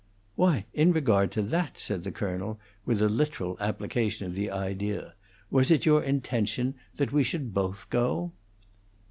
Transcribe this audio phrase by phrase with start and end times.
[0.35, 5.13] "Why, in regard to that," said the colonel, with a literal application of the idea,
[5.51, 8.31] "was it your intention that we should both go?"